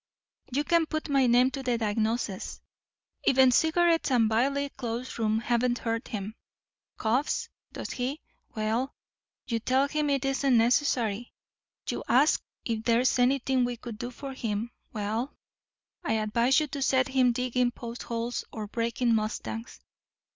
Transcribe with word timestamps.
You 0.51 0.63
can 0.63 0.87
put 0.87 1.09
my 1.09 1.27
name 1.27 1.51
to 1.51 1.61
the 1.61 1.77
diagnosis. 1.77 2.59
Even 3.23 3.51
cigarettes 3.51 4.09
and 4.09 4.25
a 4.25 4.27
vilely 4.33 4.69
close 4.69 5.19
room 5.19 5.37
haven't 5.41 5.77
hurt 5.77 6.07
him. 6.07 6.33
Coughs, 6.97 7.49
does 7.71 7.91
he? 7.91 8.19
Well, 8.55 8.95
you 9.45 9.59
tell 9.59 9.87
him 9.87 10.09
it 10.09 10.25
isn't 10.25 10.57
necessary. 10.57 11.31
You 11.87 12.03
asked 12.09 12.41
if 12.65 12.83
there 12.83 13.01
is 13.01 13.19
anything 13.19 13.63
we 13.63 13.77
could 13.77 13.99
do 13.99 14.09
for 14.09 14.33
him. 14.33 14.71
Well, 14.91 15.37
I 16.03 16.13
advise 16.13 16.59
you 16.59 16.65
to 16.65 16.81
set 16.81 17.09
him 17.09 17.31
digging 17.31 17.69
post 17.69 18.01
holes 18.01 18.43
or 18.51 18.65
breaking 18.65 19.13
mustangs. 19.13 19.81